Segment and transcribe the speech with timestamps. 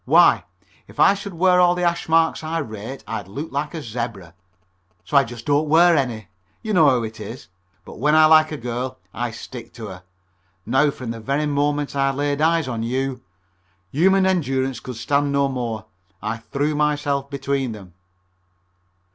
[0.05, 0.45] Why,
[0.87, 4.33] if I should wear all the hash marks I rate I'd look like a zebra.
[5.05, 6.27] So I just don't wear any.
[6.63, 7.49] You know how it is.
[7.85, 10.03] But when I like a girl I stick to her.
[10.65, 13.21] Now from the very first moment I laid eyes on you"
[13.91, 15.85] Human endurance could stand no more.
[16.19, 17.93] I threw myself between them.